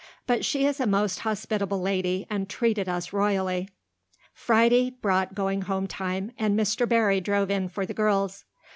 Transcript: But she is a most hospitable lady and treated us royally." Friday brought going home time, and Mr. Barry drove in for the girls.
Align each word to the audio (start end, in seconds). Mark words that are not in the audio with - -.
But 0.25 0.43
she 0.43 0.65
is 0.65 0.79
a 0.79 0.87
most 0.87 1.19
hospitable 1.19 1.79
lady 1.79 2.25
and 2.27 2.49
treated 2.49 2.89
us 2.89 3.13
royally." 3.13 3.69
Friday 4.33 4.89
brought 4.89 5.35
going 5.35 5.61
home 5.61 5.85
time, 5.85 6.31
and 6.39 6.59
Mr. 6.59 6.89
Barry 6.89 7.21
drove 7.21 7.51
in 7.51 7.69
for 7.69 7.85
the 7.85 7.93
girls. 7.93 8.45